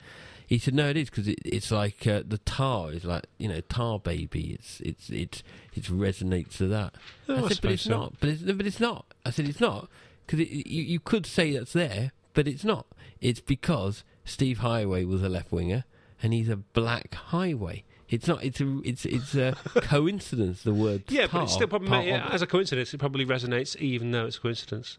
[0.48, 3.48] he said no, it is because it, it's like uh, the tar is like you
[3.48, 4.56] know tar baby.
[4.58, 5.42] It's it's it's
[5.74, 6.94] it resonates to that.
[7.28, 7.90] Oh, I I but it's so.
[7.90, 8.14] not.
[8.18, 9.04] But it's, but it's not.
[9.26, 9.90] I said it's not
[10.24, 12.87] because it, you you could say that's there, but it's not.
[13.20, 15.84] It's because Steve Heighway was a left winger
[16.22, 17.84] and he's a black highway.
[18.08, 18.42] It's not.
[18.42, 18.80] It's a.
[18.84, 20.62] It's it's a coincidence.
[20.62, 21.02] The word.
[21.08, 22.94] Yeah, but it's still probably yeah, as a coincidence.
[22.94, 24.96] It probably resonates, even though it's a coincidence.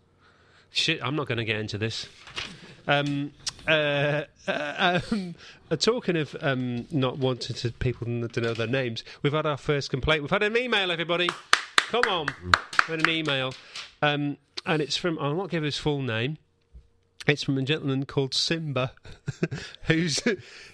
[0.69, 2.07] Shit, I'm not going to get into this.
[2.89, 3.33] Um,
[3.67, 5.35] uh, uh, um,
[5.69, 9.57] uh, talking of um, not wanting to people to know their names, we've had our
[9.57, 10.23] first complaint.
[10.23, 11.29] We've had an email, everybody.
[11.77, 13.53] Come on, we had an email,
[14.01, 15.19] um, and it's from.
[15.19, 16.39] I'll not give his full name.
[17.27, 18.93] It's from a gentleman called Simba,
[19.83, 20.23] whose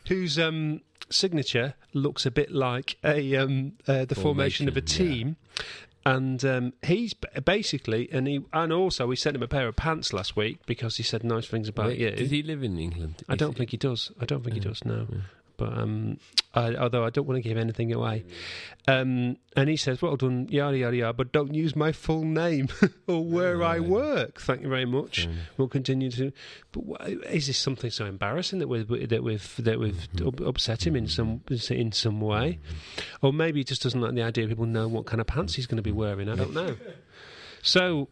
[0.08, 5.36] whose um, signature looks a bit like a um, uh, the formation, of a team.
[5.58, 5.64] yeah.
[6.08, 10.14] And um, he's basically, and he, and also we sent him a pair of pants
[10.14, 12.12] last week because he said nice things about Wait, you.
[12.12, 13.24] Does he live in England?
[13.28, 14.12] I don't he- think he does.
[14.22, 14.86] I don't think he does.
[14.86, 15.18] No, yeah.
[15.58, 16.18] But um,
[16.54, 18.26] I, although I don't want to give anything away,
[18.88, 22.68] um, and he says, "Well done, yada yada yada," but don't use my full name
[23.08, 24.40] or where I work.
[24.42, 25.28] Thank you very much.
[25.58, 26.32] We'll continue to.
[26.72, 30.46] But is this something so embarrassing that we've that we've that we've Mm-hmm.
[30.48, 32.60] upset him in some in some way,
[33.22, 35.56] or maybe he just doesn't like the idea of people know what kind of pants
[35.56, 36.30] he's going to be wearing.
[36.30, 36.76] I don't know.
[37.62, 38.10] So,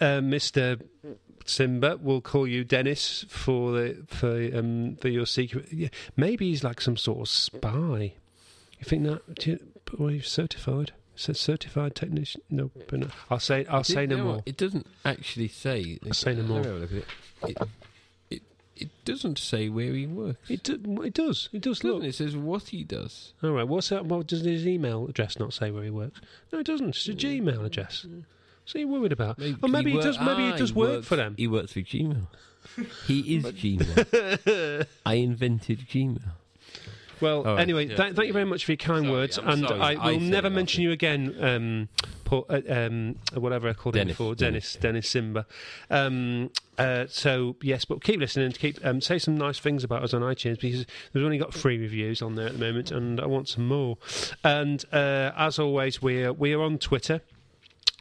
[0.00, 0.78] uh, Mister
[1.50, 5.66] Simba, we'll call you Dennis for the for um for your secret.
[5.72, 8.14] Yeah, maybe he's like some sort of spy.
[8.78, 9.34] You think that?
[9.34, 9.58] Do you,
[9.98, 10.92] well, he's certified.
[11.16, 12.40] Says certified technician.
[12.48, 13.08] No, but no.
[13.28, 13.66] I'll say.
[13.66, 14.42] I'll say no more.
[14.46, 15.98] It doesn't actually say.
[16.06, 16.62] I'll say no more.
[16.62, 17.04] look at it.
[17.46, 17.58] It,
[18.30, 18.42] it,
[18.76, 20.50] it doesn't say where he works.
[20.50, 21.50] It, do, it does.
[21.52, 21.90] It does doesn't.
[21.90, 22.04] look.
[22.04, 23.34] It says what he does.
[23.42, 23.68] All right.
[23.68, 24.06] What's that?
[24.06, 26.22] What does his email address not say where he works?
[26.52, 26.88] No, it doesn't.
[26.90, 28.06] It's a Gmail address.
[28.70, 29.40] So you're worried about?
[29.62, 30.18] or maybe he, wor- does.
[30.18, 31.34] Maybe ah, he does work works- for them.
[31.36, 32.26] He works for Gmail.
[33.06, 34.86] he is Gmail.
[35.06, 36.20] I invented Gmail.
[37.20, 37.96] Well, All right, anyway, yeah.
[37.96, 40.12] th- thank you very much for your kind Sorry, words, I'm and sorry, I I
[40.12, 41.88] will said never it mention you again, um,
[42.24, 44.72] Paul, uh, um, whatever I called him Dennis, before, Dennis.
[44.72, 45.46] Dennis, Dennis Simba.
[45.90, 48.52] Um, uh, so yes, but keep listening.
[48.52, 51.76] Keep um, say some nice things about us on iTunes because we've only got three
[51.76, 53.98] reviews on there at the moment, and I want some more.
[54.42, 57.20] And uh, as always, we're we are on Twitter.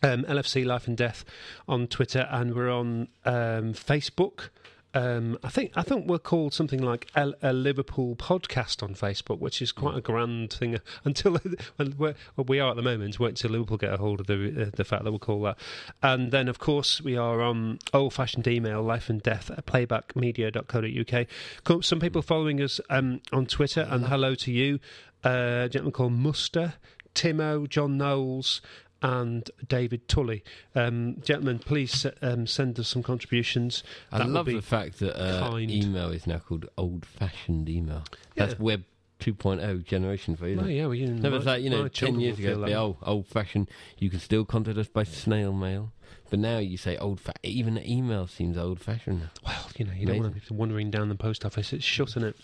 [0.02, 1.26] Um, LFC Life and Death
[1.68, 4.50] on Twitter, and we're on um, Facebook.
[4.94, 9.38] Um, I think I think we're called something like a, a Liverpool podcast on Facebook,
[9.40, 10.80] which is quite a grand thing.
[11.04, 11.38] Until
[11.98, 12.16] well,
[12.48, 14.84] we are at the moment, wait till Liverpool get a hold of the uh, the
[14.84, 15.58] fact that we'll call that.
[16.02, 21.28] And then, of course, we are on old fashioned email, life and death at playbackmedia.co.uk.
[21.66, 24.80] Co- Some people following us um, on Twitter, and hello to you,
[25.24, 26.74] uh, a gentleman called Muster,
[27.14, 28.62] Timo, John Knowles
[29.02, 30.44] and David Tully.
[30.76, 33.84] Um, gentlemen, please um, send us some contributions.
[34.12, 38.04] I That love the fact that uh, email is now called old-fashioned email.
[38.36, 38.60] That's Yeah.
[38.60, 38.84] Web
[39.20, 40.60] 2.0 generation for you.
[40.62, 42.76] Oh, yeah, well, you No, but it's like you know, ten years ago, feel it'd
[42.76, 43.70] old, old-fashioned.
[43.98, 45.92] You can still contact us by snail mail,
[46.30, 47.20] but now you say old.
[47.20, 49.20] Fa- even email seems old-fashioned.
[49.20, 49.30] now.
[49.46, 51.74] Well, you know, you don't want to be wandering down the post office.
[51.74, 52.36] It's shut, isn't it?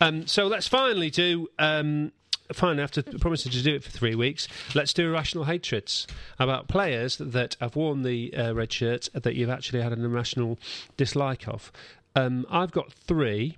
[0.00, 1.48] Um, so let's finally do.
[1.58, 2.12] Um,
[2.52, 6.06] Fine, after promising to do it for three weeks, let's do irrational hatreds
[6.38, 10.58] about players that have worn the uh, red shirt that you've actually had an irrational
[10.98, 11.72] dislike of.
[12.14, 13.56] Um, I've got three.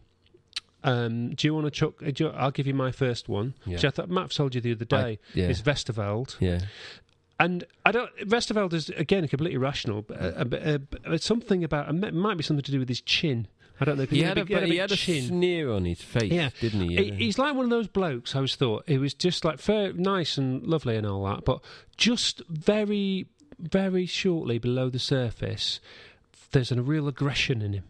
[0.84, 1.94] Um, do you want to chuck?
[2.20, 3.72] you- I'll give you my first one, Yeah.
[3.74, 5.18] which I thought Matt told you the other I- day.
[5.34, 5.48] yeah.
[5.48, 6.36] Is Westerveld.
[6.38, 6.60] Yeah,
[7.40, 8.10] And I don't.
[8.20, 11.92] Westerveld is again completely rational, but, uh, but, uh, but something about.
[11.92, 13.48] It might be something to do with his chin.
[13.80, 14.04] I don't know.
[14.04, 16.50] if he had, a, big- he had a sneer on his face, Yeah.
[16.60, 16.96] didn't he?
[16.96, 18.34] He- he's like one of those blokes.
[18.34, 21.60] I always thought he was just like fair, nice and lovely and all that, but
[21.96, 23.26] just very,
[23.58, 25.80] very shortly below the surface,
[26.52, 27.84] there's a real aggression in him.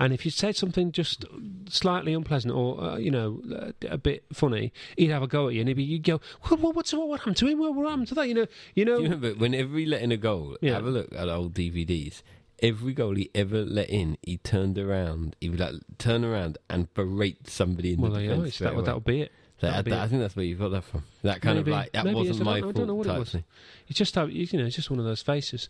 [0.00, 1.24] And if you said something just
[1.68, 5.54] slightly unpleasant or uh, you know uh, a bit funny, he'd have a go at
[5.54, 6.58] you, and he'd be, you'd go, "What?
[6.58, 6.74] What?
[6.74, 7.60] What's what, what happened to him?
[7.60, 8.96] What, what happened to that?" You know, you know.
[8.96, 10.58] Do you remember whenever he let in a goal?
[10.60, 10.72] Yeah.
[10.72, 12.22] Have a look at old DVDs.
[12.62, 15.34] Every goal he ever let in, he turned around.
[15.40, 18.48] He would like turn around and berate somebody in well, the there you defence.
[18.48, 18.52] are.
[18.52, 18.86] straight That, would- away.
[18.86, 19.32] that would be it.
[19.60, 21.04] That- that- I think that's where you got that from.
[21.22, 23.32] That kind Maybe- of like that wasn't my don't- I don't know what it was.
[23.32, 23.44] thing.
[23.88, 25.68] It's just how you know, it's just one of those faces.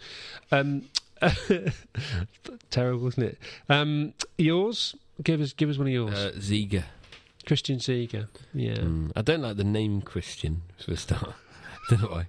[0.52, 0.82] Um,
[2.70, 3.38] terrible, isn't it?
[3.68, 4.94] Um, yours?
[5.22, 6.14] Give us, give us one of yours.
[6.14, 6.84] Uh, Ziege.
[7.46, 8.26] Christian Ziege.
[8.54, 8.74] Yeah.
[8.74, 11.34] Mm, I don't like the name Christian for a start.
[11.96, 12.26] don't know why.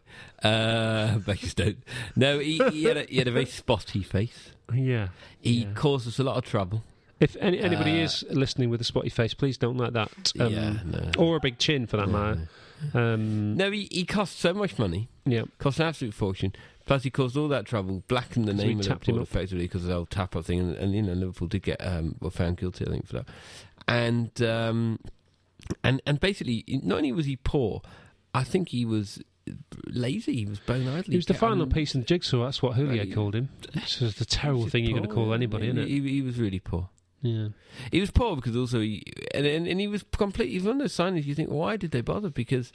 [0.47, 1.77] Uh, Bakerstone.
[2.15, 4.51] No, he, he, had a, he had a very spotty face.
[4.73, 5.09] Yeah.
[5.39, 5.73] He Yeah.
[5.73, 6.83] caused us a lot of trouble.
[7.19, 10.31] If any, anybody Uh, is listening with a spotty face, please don't like that.
[10.39, 11.11] Um, yeah, no.
[11.17, 12.49] Or a big chin, for that No, matter.
[12.95, 15.07] Um, No, he, he cost so much money.
[15.25, 15.43] Yeah.
[15.59, 16.53] cost an absolute fortune.
[16.85, 19.95] Plus, he caused all that trouble, blackened the name of Liverpool effectively because of the
[19.95, 22.85] old tap up thing, and, and you know Liverpool did get um, were found guilty,
[22.87, 23.25] I think, for that.
[23.87, 24.99] And um,
[25.83, 27.83] and and basically, not only was he poor,
[28.33, 29.21] I think he was
[29.87, 30.35] lazy.
[30.35, 31.03] He was bone idle.
[31.11, 32.45] He was the final piece in the jigsaw.
[32.45, 33.49] That's what Julio called him.
[33.73, 35.87] This is the terrible thing you're going to call anybody, isn't it?
[35.87, 36.89] He, he was really poor.
[37.21, 37.49] Yeah.
[37.91, 39.03] He was poor because also he
[39.35, 41.25] and and, and he was completely one of those signings.
[41.25, 42.29] You think, why did they bother?
[42.31, 42.71] Because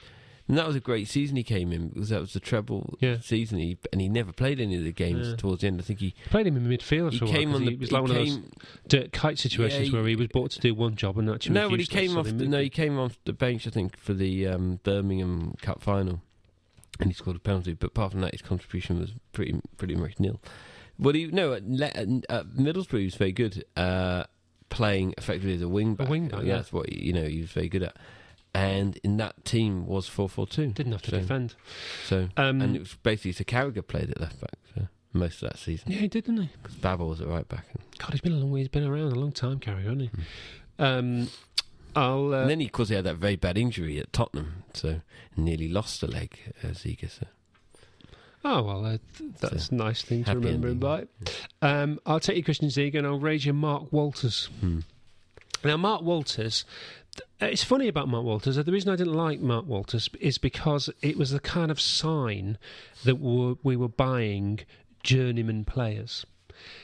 [0.49, 3.19] and that was a great season he came in because that was the treble Yeah.
[3.19, 3.59] season.
[3.59, 5.35] He, and he never played any of the games Yeah.
[5.35, 5.81] towards the end.
[5.81, 7.55] I think he Played him in midfield he while.
[7.57, 8.39] on he the was he like one of those
[8.87, 11.55] Dirk Kuyt situations Yeah, where he- he was brought to do one job and actually
[11.55, 12.27] no, but he came off.
[12.27, 13.67] The, no, he came off the bench.
[13.67, 16.23] I think for the um, Birmingham Cup final,
[17.01, 17.75] and he scored a penalty.
[17.75, 20.41] But apart from that, his contribution was pretty pretty much nil.
[20.99, 24.25] But he no at, at, at Middlesbrough he was very good, uh,
[24.69, 26.09] playing effectively as a wing back.
[26.09, 26.57] wing back, yeah.
[26.57, 27.97] that's what you know he was very good at.
[28.55, 30.69] And in that team was four four two.
[30.69, 31.55] Didn't have to So- defend.
[32.07, 34.53] So Um, and it was basically so Carragher played at left back
[35.13, 36.51] most of that season yeah, he did, didn't he?
[36.63, 37.67] because Babel was at right back.
[37.99, 38.61] God, he's been a long way.
[38.61, 40.11] He's been around a long time, Carrie, hasn't he?
[40.79, 41.29] Um,
[41.97, 42.35] I'll.
[42.35, 45.01] Uh, and then he, of course, he had that very bad injury at Tottenham, so
[45.37, 47.11] nearly lost a leg, uh, Ziege.
[47.11, 47.27] So.
[48.45, 50.95] oh well, uh, th- that's a nice thing to remember him by.
[50.99, 51.09] ending.
[51.63, 54.51] Um, I'll take you, Christian Ziege, and I'll raise you Mark Walters.
[54.61, 54.81] Hmm.
[55.65, 56.65] Now, Mark Walters.
[57.41, 58.57] It's funny about Mark Walters.
[58.57, 62.59] The reason I didn't like Mark Walters is because it was the kind of sign
[63.05, 64.61] that we we were buying
[65.03, 66.27] journeyman players.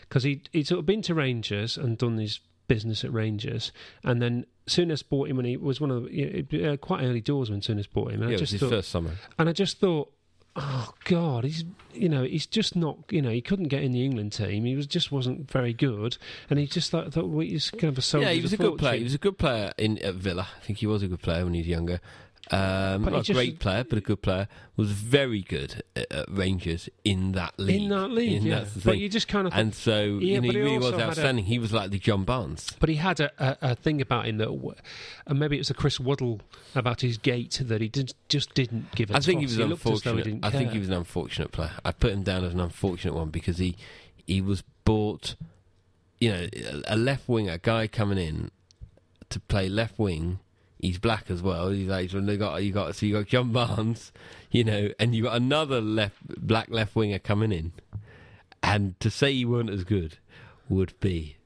[0.01, 3.73] Because he'd, he'd sort of been to Rangers and done his business at Rangers,
[4.05, 7.03] and then Souness bought him when he was one of the, you know, uh, quite
[7.05, 8.23] early doors when Souness bought him.
[8.23, 9.11] And Yeah, I it was just his thought, first summer.
[9.39, 10.13] and I just thought,
[10.57, 14.05] oh God, he's you know he's just not you know he couldn't get in the
[14.05, 14.65] England team.
[14.65, 16.17] He was just wasn't very good,
[16.49, 18.29] and he just thought, thought well, he's kind of a soldier.
[18.29, 18.99] yeah, he was a good player.
[18.99, 20.49] He was a good player in at Villa.
[20.57, 22.01] I think he was a good player when he was younger.
[22.51, 26.89] Um, not a just- great player, but a good player, was very good at, Rangers
[27.05, 27.83] in that league.
[27.83, 28.65] in that league, And yeah.
[28.85, 31.01] But you just kind of and so Yeah, you know, he he really was had
[31.01, 31.45] a- outstanding.
[31.45, 32.69] He was like the John Barnes.
[32.81, 34.49] But he had a, a, a thing about him that,
[35.27, 36.41] and maybe it was a Chris Waddle
[36.75, 39.63] about his gait that he did, just didn't give a I think he was he
[39.63, 40.25] unfortunate.
[40.25, 41.73] didn't I think he was an unfortunate player.
[41.85, 43.77] I put him down as an unfortunate one because he
[44.27, 45.37] he was bought,
[46.21, 48.51] you know, a- a left wing, a guy coming in
[49.31, 50.41] to play left wing.
[50.83, 51.71] He's black as well.
[51.71, 54.13] He's like they got you got so you got John Barnes,
[54.51, 57.73] you know, and you got another left black left winger coming in,
[58.63, 60.19] and to say he weren't as good
[60.69, 61.37] would be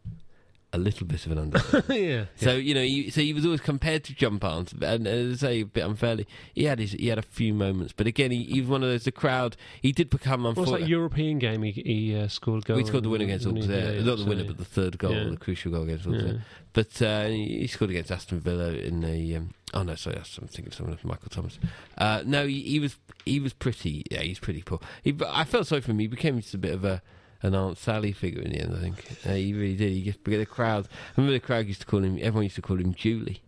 [0.76, 2.00] a little bit of an understatement.
[2.00, 2.24] yeah.
[2.36, 5.46] So you know, he, so he was always compared to John Barnes, and as I
[5.46, 8.44] say a bit unfairly, he had his, he had a few moments, but again, he,
[8.44, 9.04] he was one of those.
[9.04, 10.88] The crowd, he did become What was that unfortunate.
[10.88, 12.76] European game he, he uh, scored goal?
[12.76, 15.12] We scored the winner against Auxerre, yeah, not the so, winner, but the third goal,
[15.12, 15.30] Yeah.
[15.30, 16.14] the crucial goal against yeah.
[16.14, 16.42] Auxerre.
[16.72, 19.36] But uh, he he scored against Aston Villa in the.
[19.36, 21.58] Um, oh no, sorry, I'm thinking of someone else, Michael Thomas.
[21.96, 24.04] Uh, no, he, he was he was pretty.
[24.10, 24.80] Yeah, he's pretty poor.
[25.02, 25.98] He, I felt sorry for him.
[26.00, 27.00] He became just a bit of a
[27.46, 28.74] an Aunt Sally figure in the end.
[28.76, 29.92] I think uh, he really did.
[29.92, 30.86] He just the crowd.
[30.86, 32.16] I remember the crowd used to call him.
[32.18, 33.40] Everyone used to call him Julie.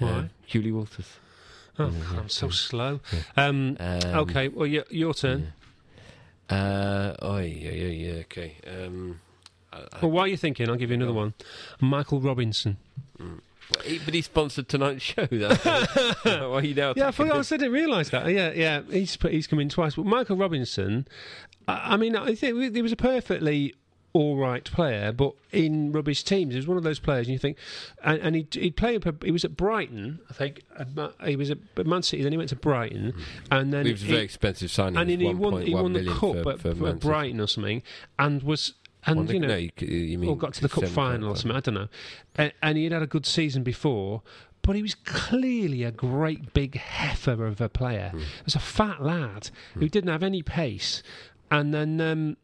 [0.00, 0.30] Uh, Why?
[0.46, 1.06] Julie Walters.
[1.78, 2.52] Oh, Yeah, God, I'm so yeah.
[2.52, 3.00] slow.
[3.36, 5.52] Um, Um, okay, well, your, your turn.
[6.50, 6.56] Yeah.
[6.56, 8.20] Uh, oh yeah, yeah, yeah.
[8.22, 8.56] Okay.
[8.66, 9.20] Um,
[9.72, 11.34] I, I, Well, while you're thinking, I'll give you another one.
[11.80, 12.76] Michael Robinson.
[13.20, 13.40] he,
[13.70, 15.26] but he sponsored tonight's show.
[15.30, 15.64] That's
[16.24, 16.94] why you now?
[16.96, 17.34] Yeah, I forgot.
[17.34, 18.26] I this- didn't realise that.
[18.28, 18.82] Yeah, yeah.
[18.90, 19.94] He's he's come in twice.
[19.94, 21.06] But Michael Robinson,
[21.68, 23.74] I, I mean, I think he was a perfectly
[24.12, 27.26] all right player, but in rubbish teams, he was one of those players.
[27.26, 27.56] And you think,
[28.02, 29.04] and, and he he played.
[29.24, 30.62] He was at Brighton, I think.
[31.24, 32.22] He was at Man City.
[32.22, 33.20] Then he went to Brighton, hmm.
[33.52, 34.98] and then He was a very expensive signing.
[34.98, 35.62] and then he won.
[35.62, 37.82] He won the cup for, at, for at Brighton or something,
[38.18, 38.74] and was
[39.06, 41.36] and thing- you know no, you, you mean or got to the cup final or
[41.36, 41.56] something.
[41.56, 41.88] I don't know.
[42.36, 44.22] And, and he had had a good season before,
[44.62, 48.10] but he was clearly a great big heifer of a player.
[48.14, 51.02] He was a fat lad who didn't have any pace,
[51.50, 52.00] and then.
[52.00, 52.36] Um,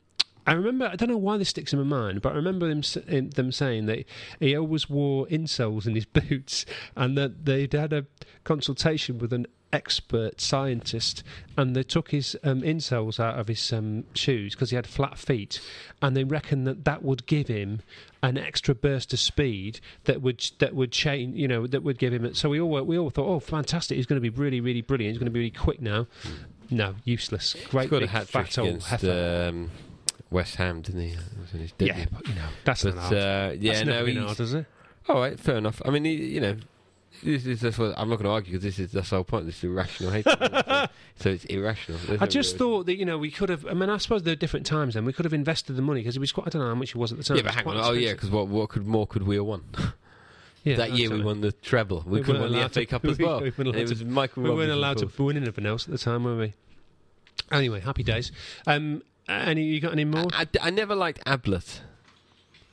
[0.48, 2.82] I remember, I don't know why this sticks in my mind, but I remember them,
[3.30, 4.04] them saying that
[4.38, 6.64] he always wore insoles in his boots
[6.94, 8.06] and that they'd had a
[8.44, 11.22] consultation with an expert scientist
[11.56, 15.18] and they took his um, insoles out of his um, shoes because he had flat
[15.18, 15.60] feet
[16.00, 17.80] and they reckoned that that would give him
[18.22, 22.12] an extra burst of speed that would that would change you know that would give
[22.12, 24.80] him so we all we all thought oh fantastic he's going to be really really
[24.82, 26.06] brilliant he's going to be really quick now
[26.70, 29.46] no useless great big hat trick fat old against heifer.
[29.50, 29.70] um,
[30.30, 31.16] West Ham, didn't he?
[31.40, 33.14] Was in his yeah but you know that's But not hard.
[33.14, 34.66] uh, yeah, that's no, been hard, has it?
[35.08, 35.80] all right, fair enough.
[35.84, 36.56] I mean, he, you know,
[37.22, 39.24] this is that's what I'm not going to argue because this is that's the whole
[39.24, 39.46] point.
[39.46, 41.98] This is irrational hatred, so, so it's irrational.
[42.06, 43.66] There's I no just real- thought that you know we could have.
[43.66, 44.94] I mean, I suppose there are different times.
[44.94, 46.46] Then we could have invested the money because it was quite.
[46.46, 47.36] I don't know how much it was at the time.
[47.36, 47.84] Yeah, It but was hang quite on.
[47.84, 48.16] Oh yeah, expensive.
[48.16, 49.64] because what what could more could we have won?
[50.64, 51.24] Yeah, that year we absolutely.
[51.26, 52.02] won the treble.
[52.04, 53.40] We, We could have weren't won the allowed FA to- Cup as we- well.
[53.40, 55.64] we weren't And allowed it to- was Michael We weren't Robinson, allowed to win anything
[55.64, 56.54] else at the time, were we?
[57.52, 58.32] Anyway, happy days.
[58.66, 60.26] Um, any you got any more?
[60.32, 61.82] I, I, I never liked Ablett.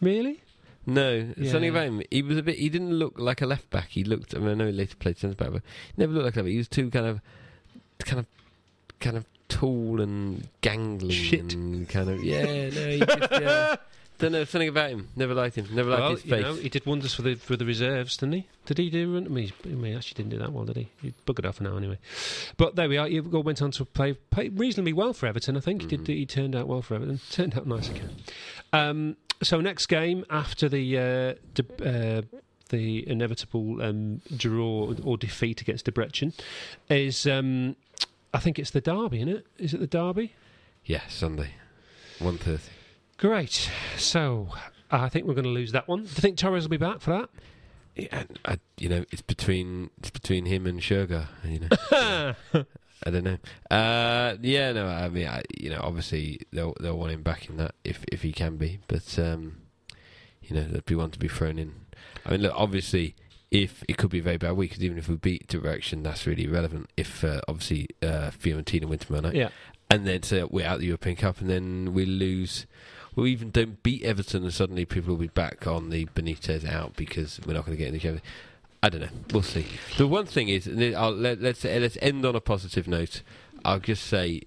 [0.02, 0.42] really?
[0.86, 1.70] No, something Yeah.
[1.70, 2.02] about him.
[2.12, 2.58] He was a bit.
[2.58, 3.90] He didn't look like a left back.
[3.90, 4.36] He looked.
[4.36, 6.40] I mean, I know he later played centre back, but he never looked like a
[6.40, 6.52] left back.
[6.52, 7.22] He was too kind of,
[8.00, 8.26] kind of,
[9.00, 11.12] kind of tall and gangly.
[11.12, 11.54] Shit.
[11.54, 12.24] and kind of.
[12.24, 13.32] Yeah, no, he just.
[13.32, 13.76] Yeah,
[14.20, 15.08] don't know something about him.
[15.16, 15.68] Never liked him.
[15.74, 16.42] Never liked well, his you face.
[16.44, 18.48] know, he did wonders for the for the reserves, didn't he?
[18.66, 19.18] Did he do?
[19.18, 20.90] I mean, he's- I mean, he actually didn't do that well, did he?
[21.02, 21.98] He buggered off for now anyway.
[22.56, 23.08] But there we are.
[23.08, 25.58] He went on to play, play reasonably well for Everton.
[25.58, 26.04] I think he Mm-hmm.
[26.06, 26.16] did.
[26.18, 27.20] He turned out well for Everton.
[27.32, 28.10] Turned out nice again.
[28.72, 32.22] Um, so next game after the uh, de- uh,
[32.70, 36.34] the inevitable um, draw or defeat against Debrecen
[36.90, 37.26] is.
[37.28, 37.76] Um,
[38.36, 39.46] I think it's the derby, isn't it?
[39.60, 40.34] Is it the derby?
[40.86, 41.52] yeah, Sunday,
[42.20, 42.64] one thirty.
[43.18, 43.70] Great.
[43.96, 44.50] So
[44.90, 46.00] I think we're going to lose that one.
[46.00, 47.30] Do you think Torres will be back for that?
[47.96, 51.28] Yeah, I, you know, it's between it's between him and Sugar.
[51.46, 51.60] You
[51.92, 52.34] know,
[53.06, 53.38] I don't know.
[53.70, 57.58] Uh, yeah, no, I mean, I, you know, obviously they'll they'll want him back in
[57.58, 59.58] that if if he can be, but um,
[60.42, 61.74] you know, there'd be one to be thrown in.
[62.26, 63.16] I mean, look, obviously,
[63.52, 66.26] if it could be a very bad week, because even if we beat Debrecen, that's
[66.26, 66.90] really irrelevant.
[66.98, 69.50] If uh, obviously uh, Fiorentina win tomorrow night, Yeah.
[69.90, 72.66] and then we're out the European Cup, and then we lose.
[73.16, 76.96] We even don't beat Everton, and suddenly people will be back on the Benitez out
[76.96, 78.26] because we're not going to get in the Champions.
[78.84, 79.08] I don't know.
[79.32, 79.66] We'll see.
[79.98, 83.22] The one thing is, and I'll, let, let's let's end on a positive note.
[83.64, 84.42] I'll just say,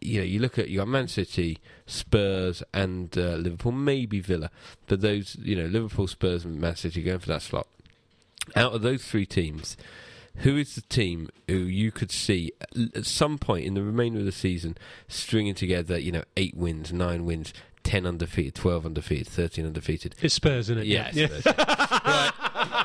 [0.00, 4.50] you know, you look at you got Man City, Spurs, and uh, Liverpool, maybe Villa,
[4.88, 7.68] but those, you know, Liverpool, Spurs, and Man City going for that slot.
[8.56, 9.76] Out of those three teams,
[10.38, 12.50] who is the team who you could see
[12.96, 14.76] at- some point in the remainder of the season
[15.06, 20.16] stringing together, you know, eight wins, nine wins, ten undefeated, twelve undefeated, thirteen undefeated?
[20.20, 20.86] It's Spurs, isn't it?
[20.86, 21.14] Yes.
[21.14, 21.28] Yeah.
[21.30, 21.46] it.
[21.46, 22.32] right.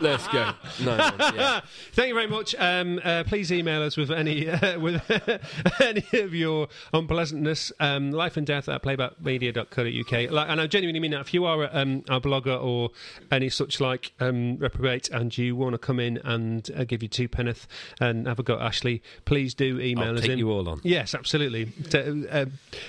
[0.01, 0.53] Let's go.
[0.84, 1.61] No, no, yeah.
[1.93, 2.55] Thank you very much.
[2.57, 5.01] Um, uh, please email us with any uh, with
[5.82, 7.71] any of your unpleasantness.
[7.80, 10.32] Um, life and death at playbackmedia.co.uk.
[10.32, 11.21] Like, and I genuinely mean that.
[11.21, 12.91] If you are um, a blogger or
[13.32, 17.09] any such like um, reprobate, and you want to come in and uh, give you
[17.09, 17.67] two penneth
[17.99, 20.39] and have a go Ashley, please do email I'll us take in.
[20.39, 20.82] you all on.
[20.84, 21.65] Yes, absolutely.
[21.89, 22.45] To, uh,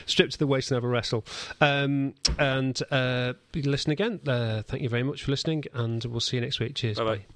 [0.06, 1.24] strip to the waist and have a wrestle.
[1.60, 4.20] Um, and uh, listen again.
[4.26, 6.74] Uh, thank you very much for listening, and we'll see you next week.
[6.76, 6.98] Cheers.
[6.98, 7.16] Bye-bye.
[7.16, 7.26] Bye.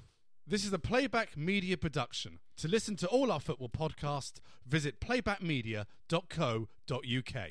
[0.47, 2.39] This is a Playback Media production.
[2.57, 7.49] To listen to all our football podcasts, visit playbackmedia.co.uk.